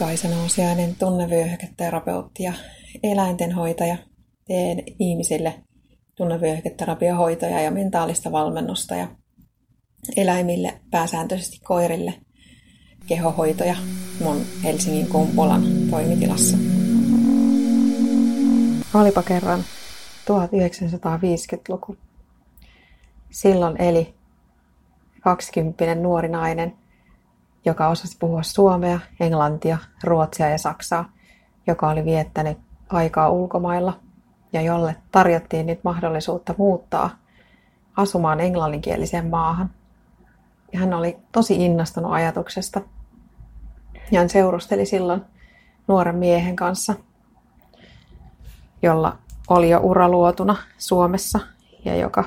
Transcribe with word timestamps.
Kaisa 0.00 0.28
Nousiainen, 0.28 0.96
tunnevyöhyketerapeutti 0.96 2.42
ja 2.42 2.52
eläintenhoitaja. 3.02 3.96
Teen 4.46 4.82
ihmisille 4.98 5.54
tunnevyöhyketerapiohoitoja 6.14 7.60
ja 7.60 7.70
mentaalista 7.70 8.32
valmennusta 8.32 8.94
ja 8.94 9.08
eläimille, 10.16 10.80
pääsääntöisesti 10.90 11.60
koirille, 11.64 12.14
kehohoitoja 13.06 13.76
mun 14.20 14.40
Helsingin 14.64 15.06
Kumpulan 15.06 15.62
toimitilassa. 15.90 16.56
Olipa 18.94 19.22
kerran 19.22 19.60
1950-luku. 20.30 21.96
Silloin 23.30 23.82
eli 23.82 24.14
20 25.20 25.94
nuori 25.94 26.28
nainen, 26.28 26.79
joka 27.64 27.88
osasi 27.88 28.16
puhua 28.18 28.42
suomea, 28.42 29.00
englantia, 29.20 29.78
ruotsia 30.04 30.48
ja 30.48 30.58
saksaa, 30.58 31.12
joka 31.66 31.88
oli 31.88 32.04
viettänyt 32.04 32.58
aikaa 32.88 33.30
ulkomailla 33.30 33.98
ja 34.52 34.60
jolle 34.60 34.96
tarjottiin 35.12 35.66
nyt 35.66 35.84
mahdollisuutta 35.84 36.54
muuttaa 36.58 37.10
asumaan 37.96 38.40
englanninkieliseen 38.40 39.26
maahan. 39.26 39.70
Ja 40.72 40.78
hän 40.78 40.94
oli 40.94 41.16
tosi 41.32 41.64
innostunut 41.64 42.12
ajatuksesta. 42.12 42.80
Ja 44.10 44.18
hän 44.20 44.28
seurusteli 44.28 44.86
silloin 44.86 45.22
nuoren 45.88 46.16
miehen 46.16 46.56
kanssa, 46.56 46.94
jolla 48.82 49.18
oli 49.48 49.70
jo 49.70 49.80
ura 49.82 50.08
luotuna 50.08 50.56
Suomessa 50.78 51.40
ja 51.84 51.96
joka 51.96 52.24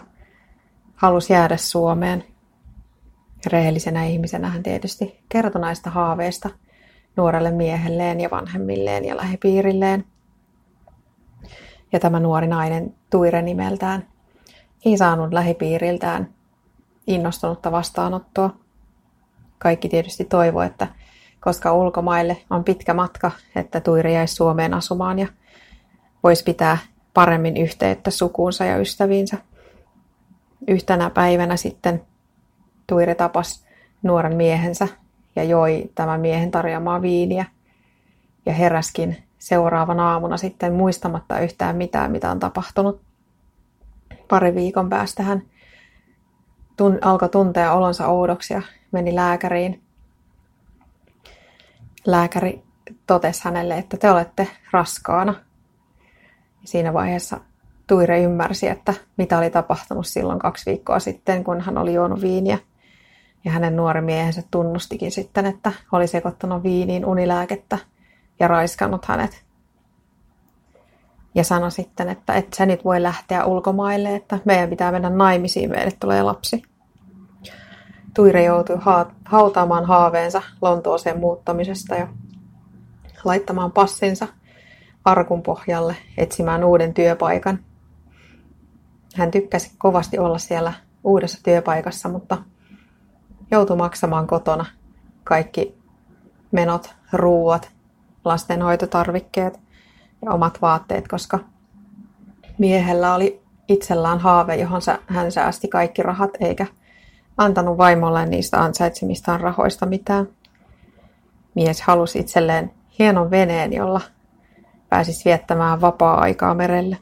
halusi 0.95 1.33
jäädä 1.33 1.57
Suomeen 1.57 2.23
Rehellisenä 3.45 4.05
ihmisenä 4.05 4.49
hän 4.49 4.63
tietysti 4.63 5.23
kertoi 5.29 5.61
näistä 5.61 5.89
haaveista 5.89 6.49
nuorelle 7.17 7.51
miehelleen 7.51 8.19
ja 8.19 8.29
vanhemmilleen 8.31 9.05
ja 9.05 9.17
lähipiirilleen. 9.17 10.05
Ja 11.91 11.99
tämä 11.99 12.19
nuori 12.19 12.47
nainen 12.47 12.95
Tuire 13.09 13.41
nimeltään 13.41 14.07
ei 14.85 14.97
saanut 14.97 15.33
lähipiiriltään 15.33 16.33
innostunutta 17.07 17.71
vastaanottoa. 17.71 18.55
Kaikki 19.57 19.89
tietysti 19.89 20.25
toivo, 20.25 20.61
että 20.61 20.87
koska 21.39 21.73
ulkomaille 21.73 22.37
on 22.49 22.63
pitkä 22.63 22.93
matka, 22.93 23.31
että 23.55 23.81
Tuire 23.81 24.11
jäisi 24.11 24.35
Suomeen 24.35 24.73
asumaan 24.73 25.19
ja 25.19 25.27
voisi 26.23 26.43
pitää 26.43 26.77
paremmin 27.13 27.57
yhteyttä 27.57 28.11
sukuunsa 28.11 28.65
ja 28.65 28.77
ystäviinsä. 28.77 29.37
Yhtenä 30.67 31.09
päivänä 31.09 31.57
sitten 31.57 32.05
Tuire 32.93 33.15
tapas 33.15 33.65
nuoren 34.03 34.35
miehensä 34.35 34.87
ja 35.35 35.43
joi 35.43 35.91
tämän 35.95 36.21
miehen 36.21 36.51
tarjoamaa 36.51 37.01
viiniä. 37.01 37.45
Ja 38.45 38.53
heräskin 38.53 39.17
seuraavana 39.39 40.11
aamuna 40.11 40.37
sitten 40.37 40.73
muistamatta 40.73 41.39
yhtään 41.39 41.75
mitään, 41.75 42.11
mitä 42.11 42.31
on 42.31 42.39
tapahtunut. 42.39 43.01
Pari 44.27 44.55
viikon 44.55 44.89
päästä 44.89 45.23
hän 45.23 45.41
tun- 46.81 46.99
alkoi 47.01 47.29
tuntea 47.29 47.73
olonsa 47.73 48.07
oudoksi 48.07 48.53
ja 48.53 48.61
meni 48.91 49.15
lääkäriin. 49.15 49.83
Lääkäri 52.05 52.63
totesi 53.07 53.41
hänelle, 53.43 53.77
että 53.77 53.97
te 53.97 54.11
olette 54.11 54.47
raskaana. 54.71 55.35
Siinä 56.65 56.93
vaiheessa 56.93 57.39
Tuire 57.87 58.23
ymmärsi, 58.23 58.67
että 58.67 58.93
mitä 59.17 59.37
oli 59.37 59.49
tapahtunut 59.49 60.07
silloin 60.07 60.39
kaksi 60.39 60.71
viikkoa 60.71 60.99
sitten, 60.99 61.43
kun 61.43 61.61
hän 61.61 61.77
oli 61.77 61.93
juonut 61.93 62.21
viiniä– 62.21 62.59
ja 63.45 63.51
hänen 63.51 63.75
nuori 63.75 64.01
miehensä 64.01 64.43
tunnustikin 64.51 65.11
sitten, 65.11 65.45
että 65.45 65.71
oli 65.91 66.07
sekoittanut 66.07 66.63
viiniin 66.63 67.05
unilääkettä 67.05 67.77
ja 68.39 68.47
raiskannut 68.47 69.05
hänet. 69.05 69.43
Ja 71.35 71.43
sanoi 71.43 71.71
sitten, 71.71 72.09
että 72.09 72.33
et 72.33 72.53
sä 72.53 72.65
nyt 72.65 72.85
voi 72.85 73.03
lähteä 73.03 73.45
ulkomaille, 73.45 74.15
että 74.15 74.39
meidän 74.45 74.69
pitää 74.69 74.91
mennä 74.91 75.09
naimisiin, 75.09 75.69
meille 75.69 75.91
tulee 75.99 76.23
lapsi. 76.23 76.63
Tuire 78.13 78.43
joutui 78.43 78.77
hautaamaan 79.25 79.85
haaveensa 79.85 80.41
Lontooseen 80.61 81.19
muuttamisesta 81.19 81.95
ja 81.95 82.07
laittamaan 83.23 83.71
passinsa 83.71 84.27
arkun 85.05 85.43
pohjalle 85.43 85.95
etsimään 86.17 86.63
uuden 86.63 86.93
työpaikan. 86.93 87.59
Hän 89.15 89.31
tykkäsi 89.31 89.71
kovasti 89.77 90.19
olla 90.19 90.37
siellä 90.37 90.73
uudessa 91.03 91.43
työpaikassa, 91.43 92.09
mutta 92.09 92.37
joutui 93.53 93.75
maksamaan 93.77 94.27
kotona 94.27 94.65
kaikki 95.23 95.77
menot, 96.51 96.95
ruuat, 97.13 97.71
lastenhoitotarvikkeet 98.25 99.59
ja 100.25 100.31
omat 100.31 100.61
vaatteet, 100.61 101.07
koska 101.07 101.39
miehellä 102.57 103.15
oli 103.15 103.41
itsellään 103.67 104.19
haave, 104.19 104.55
johon 104.55 104.81
hän 105.07 105.31
säästi 105.31 105.67
kaikki 105.67 106.03
rahat, 106.03 106.31
eikä 106.39 106.65
antanut 107.37 107.77
vaimolle 107.77 108.25
niistä 108.25 108.61
ansaitsemistaan 108.61 109.41
rahoista 109.41 109.85
mitään. 109.85 110.27
Mies 111.55 111.81
halusi 111.81 112.19
itselleen 112.19 112.71
hienon 112.99 113.31
veneen, 113.31 113.73
jolla 113.73 114.01
pääsisi 114.89 115.25
viettämään 115.25 115.81
vapaa-aikaa 115.81 116.53
merelle. 116.53 116.97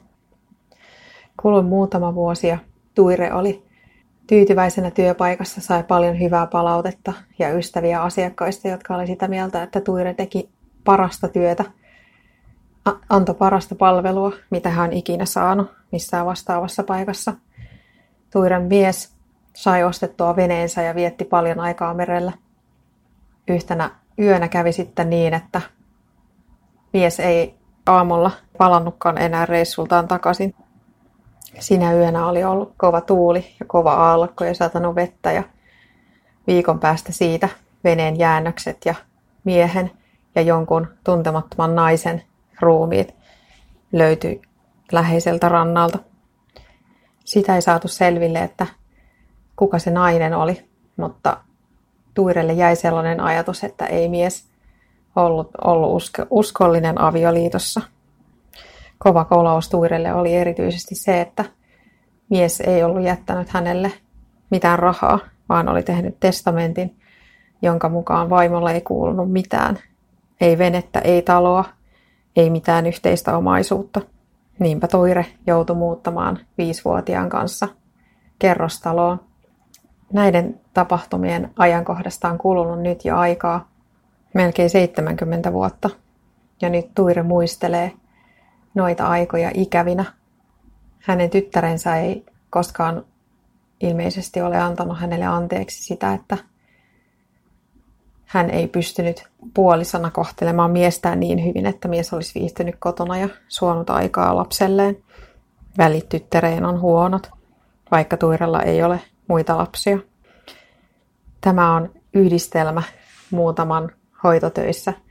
Kului 1.42 1.62
muutama 1.62 2.14
vuosi 2.14 2.46
ja 2.46 2.58
Tuire 2.94 3.32
oli 3.32 3.71
tyytyväisenä 4.26 4.90
työpaikassa 4.90 5.60
sai 5.60 5.82
paljon 5.84 6.20
hyvää 6.20 6.46
palautetta 6.46 7.12
ja 7.38 7.50
ystäviä 7.50 8.02
asiakkaista, 8.02 8.68
jotka 8.68 8.94
oli 8.94 9.06
sitä 9.06 9.28
mieltä, 9.28 9.62
että 9.62 9.80
Tuire 9.80 10.14
teki 10.14 10.50
parasta 10.84 11.28
työtä, 11.28 11.64
antoi 13.08 13.34
parasta 13.34 13.74
palvelua, 13.74 14.32
mitä 14.50 14.70
hän 14.70 14.92
ikinä 14.92 15.24
saanut 15.24 15.70
missään 15.92 16.26
vastaavassa 16.26 16.82
paikassa. 16.82 17.34
Tuiren 18.32 18.62
mies 18.62 19.14
sai 19.54 19.84
ostettua 19.84 20.36
veneensä 20.36 20.82
ja 20.82 20.94
vietti 20.94 21.24
paljon 21.24 21.60
aikaa 21.60 21.94
merellä. 21.94 22.32
Yhtenä 23.48 23.90
yönä 24.18 24.48
kävi 24.48 24.72
sitten 24.72 25.10
niin, 25.10 25.34
että 25.34 25.60
mies 26.92 27.20
ei 27.20 27.54
aamulla 27.86 28.30
palannutkaan 28.58 29.18
enää 29.18 29.46
reissultaan 29.46 30.08
takaisin 30.08 30.54
sinä 31.58 31.92
yönä 31.92 32.26
oli 32.26 32.44
ollut 32.44 32.74
kova 32.76 33.00
tuuli 33.00 33.46
ja 33.60 33.66
kova 33.66 33.94
aallokko 33.94 34.44
ja 34.44 34.54
satanut 34.54 34.94
vettä 34.94 35.32
ja 35.32 35.42
viikon 36.46 36.80
päästä 36.80 37.12
siitä 37.12 37.48
veneen 37.84 38.18
jäännökset 38.18 38.78
ja 38.84 38.94
miehen 39.44 39.90
ja 40.34 40.42
jonkun 40.42 40.88
tuntemattoman 41.04 41.74
naisen 41.74 42.22
ruumiit 42.60 43.14
löytyi 43.92 44.42
läheiseltä 44.92 45.48
rannalta. 45.48 45.98
Sitä 47.24 47.54
ei 47.54 47.62
saatu 47.62 47.88
selville, 47.88 48.38
että 48.38 48.66
kuka 49.56 49.78
se 49.78 49.90
nainen 49.90 50.34
oli, 50.34 50.64
mutta 50.96 51.36
Tuirelle 52.14 52.52
jäi 52.52 52.76
sellainen 52.76 53.20
ajatus, 53.20 53.64
että 53.64 53.86
ei 53.86 54.08
mies 54.08 54.48
ollut, 55.16 55.50
ollut 55.64 56.02
uskollinen 56.30 57.00
avioliitossa– 57.00 57.80
kova 59.02 59.24
kolaus 59.24 59.68
Tuirelle 59.68 60.14
oli 60.14 60.34
erityisesti 60.34 60.94
se, 60.94 61.20
että 61.20 61.44
mies 62.30 62.60
ei 62.60 62.84
ollut 62.84 63.02
jättänyt 63.02 63.48
hänelle 63.48 63.92
mitään 64.50 64.78
rahaa, 64.78 65.18
vaan 65.48 65.68
oli 65.68 65.82
tehnyt 65.82 66.20
testamentin, 66.20 66.96
jonka 67.62 67.88
mukaan 67.88 68.30
vaimolla 68.30 68.72
ei 68.72 68.80
kuulunut 68.80 69.32
mitään. 69.32 69.78
Ei 70.40 70.58
venettä, 70.58 70.98
ei 70.98 71.22
taloa, 71.22 71.64
ei 72.36 72.50
mitään 72.50 72.86
yhteistä 72.86 73.36
omaisuutta. 73.36 74.00
Niinpä 74.58 74.88
Toire 74.88 75.26
joutui 75.46 75.76
muuttamaan 75.76 76.38
viisivuotiaan 76.58 77.28
kanssa 77.28 77.68
kerrostaloon. 78.38 79.20
Näiden 80.12 80.60
tapahtumien 80.74 81.50
ajankohdasta 81.58 82.28
on 82.28 82.38
kulunut 82.38 82.80
nyt 82.80 83.04
jo 83.04 83.16
aikaa 83.16 83.68
melkein 84.34 84.70
70 84.70 85.52
vuotta. 85.52 85.90
Ja 86.60 86.68
nyt 86.68 86.94
Tuire 86.94 87.22
muistelee, 87.22 87.92
noita 88.74 89.06
aikoja 89.06 89.50
ikävinä. 89.54 90.04
Hänen 90.98 91.30
tyttärensä 91.30 91.96
ei 91.96 92.26
koskaan 92.50 93.04
ilmeisesti 93.80 94.40
ole 94.40 94.58
antanut 94.58 95.00
hänelle 95.00 95.26
anteeksi 95.26 95.82
sitä, 95.82 96.12
että 96.12 96.38
hän 98.26 98.50
ei 98.50 98.68
pystynyt 98.68 99.28
puolisona 99.54 100.10
kohtelemaan 100.10 100.70
miestään 100.70 101.20
niin 101.20 101.44
hyvin, 101.44 101.66
että 101.66 101.88
mies 101.88 102.12
olisi 102.12 102.40
viihtynyt 102.40 102.76
kotona 102.78 103.18
ja 103.18 103.28
suonut 103.48 103.90
aikaa 103.90 104.36
lapselleen. 104.36 104.96
Välit 105.78 106.08
tyttäreen 106.08 106.64
on 106.64 106.80
huonot, 106.80 107.30
vaikka 107.90 108.16
Tuirella 108.16 108.62
ei 108.62 108.82
ole 108.82 109.00
muita 109.28 109.56
lapsia. 109.56 109.98
Tämä 111.40 111.74
on 111.74 111.90
yhdistelmä 112.14 112.82
muutaman 113.30 113.90
hoitotöissä– 114.24 114.92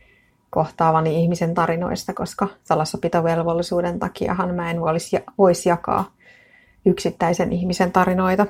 kohtaavani 0.51 1.24
ihmisen 1.24 1.53
tarinoista, 1.53 2.13
koska 2.13 2.48
salassapitovelvollisuuden 2.63 4.00
takiahan 4.00 4.56
mä 4.56 4.71
en 4.71 4.81
voisi, 4.81 5.18
voisi 5.38 5.69
jakaa 5.69 6.12
yksittäisen 6.86 7.53
ihmisen 7.53 7.92
tarinoita. 7.92 8.45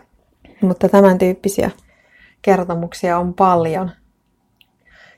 Mutta 0.61 0.89
tämän 0.89 1.17
tyyppisiä 1.17 1.71
kertomuksia 2.41 3.17
on 3.17 3.33
paljon. 3.33 3.91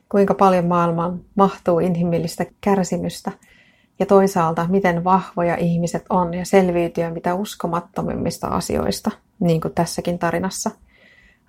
kuinka 0.09 0.33
paljon 0.33 0.65
maailmaan 0.65 1.19
mahtuu 1.35 1.79
inhimillistä 1.79 2.45
kärsimystä 2.61 3.31
ja 3.99 4.05
toisaalta 4.05 4.65
miten 4.69 5.03
vahvoja 5.03 5.55
ihmiset 5.55 6.05
on 6.09 6.33
ja 6.33 6.45
selviytyä 6.45 7.09
mitä 7.09 7.33
uskomattomimmista 7.35 8.47
asioista, 8.47 9.11
niin 9.39 9.61
kuin 9.61 9.73
tässäkin 9.73 10.19
tarinassa. 10.19 10.71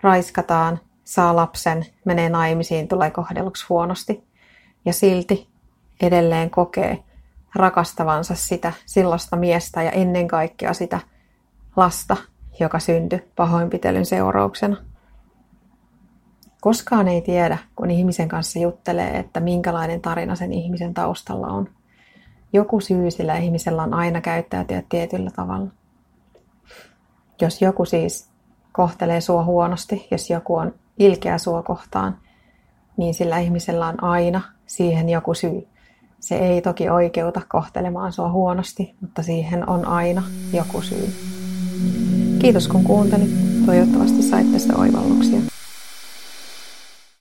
Raiskataan, 0.03 0.81
saa 1.05 1.37
lapsen, 1.37 1.87
menee 2.05 2.29
naimisiin, 2.29 2.89
tulee 2.89 3.11
kohdelluksi 3.11 3.67
huonosti 3.69 4.34
ja 4.85 4.93
silti 4.93 5.49
edelleen 6.03 6.51
kokee 6.51 7.05
rakastavansa 7.55 8.35
sitä 8.35 8.73
sellaista 8.87 9.37
miestä 9.37 9.83
ja 9.83 9.91
ennen 9.91 10.29
kaikkea 10.29 10.75
sitä 10.75 11.01
lasta, 11.77 12.17
joka 12.61 12.79
syntyi 12.79 13.29
pahoinpitelyn 13.37 14.07
seurauksena. 14.07 14.77
Koskaan 16.61 17.09
ei 17.09 17.23
tiedä, 17.23 17.59
kun 17.77 17.91
ihmisen 17.91 18.29
kanssa 18.29 18.59
juttelee, 18.59 19.19
että 19.19 19.41
minkälainen 19.41 20.01
tarina 20.01 20.35
sen 20.35 20.53
ihmisen 20.53 20.95
taustalla 20.95 21.47
on. 21.47 21.69
Joku 22.53 22.81
syy 22.81 23.11
sillä 23.11 23.37
ihmisellä 23.37 23.83
on 23.83 23.95
aina 23.95 24.21
käyttäytyä 24.21 24.83
tietyllä 24.89 25.31
tavalla. 25.31 25.71
Jos 27.41 27.63
joku 27.63 27.85
siis 27.85 28.31
kohtelee 28.73 29.21
sua 29.21 29.45
huonosti, 29.45 30.09
jos 30.11 30.31
joku 30.31 30.57
on 30.57 30.75
ilkeä 30.99 31.39
sua 31.39 31.63
kohtaan, 31.63 32.19
niin 32.97 33.15
sillä 33.15 33.39
ihmisellä 33.39 33.87
on 33.87 34.05
aina 34.05 34.41
siihen 34.67 35.09
joku 35.09 35.35
syy. 35.35 35.67
Se 36.21 36.37
ei 36.37 36.63
toki 36.63 36.89
oikeuta 36.89 37.41
kohtelemaan 37.49 38.13
sua 38.13 38.31
huonosti, 38.31 38.95
mutta 39.01 39.23
siihen 39.23 39.69
on 39.69 39.87
aina 39.87 40.23
joku 40.53 40.83
syy. 40.83 41.09
Kiitos 42.39 42.69
kun 42.69 42.85
kuuntelit. 42.85 43.31
Toivottavasti 43.67 44.23
sait 44.23 44.53
tästä 44.53 44.77
oivalluksia. 44.77 45.54